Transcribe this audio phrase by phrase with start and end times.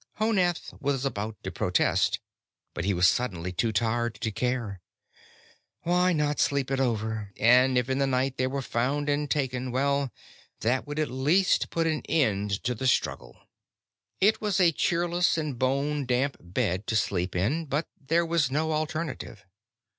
[0.19, 2.17] Honath was about to protest,
[2.73, 4.81] but he was suddenly too tired to care.
[5.83, 7.31] Why not sleep it over?
[7.37, 10.11] And if in the night they were found and taken well,
[10.61, 13.37] that would at least put an end to the struggle.
[14.19, 18.71] It was a cheerless and bone damp bed to sleep in, but there was no
[18.71, 19.45] alternative.